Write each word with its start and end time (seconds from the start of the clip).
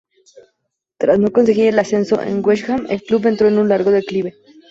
Tras 0.97 1.19
no 1.19 1.31
conseguir 1.31 1.67
el 1.67 1.77
ascenso 1.77 2.23
en 2.23 2.41
Wrexham 2.43 2.87
el 2.89 3.03
club 3.03 3.27
entró 3.27 3.47
en 3.47 3.59
un 3.59 3.69
largo 3.69 3.91
declive. 3.91 4.33